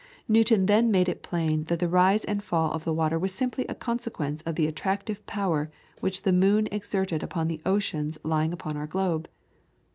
Newton 0.27 0.65
then 0.65 0.89
made 0.89 1.07
it 1.07 1.21
plain 1.21 1.65
that 1.65 1.77
the 1.77 1.87
rise 1.87 2.25
and 2.25 2.43
fall 2.43 2.71
of 2.71 2.83
the 2.85 2.91
water 2.91 3.19
was 3.19 3.35
simply 3.35 3.67
a 3.67 3.75
consequence 3.75 4.41
of 4.47 4.55
the 4.55 4.65
attractive 4.65 5.23
power 5.27 5.69
which 5.99 6.23
the 6.23 6.33
moon 6.33 6.67
exerted 6.71 7.21
upon 7.21 7.47
the 7.49 7.61
oceans 7.67 8.17
lying 8.23 8.51
upon 8.51 8.75
our 8.75 8.87
globe. 8.87 9.29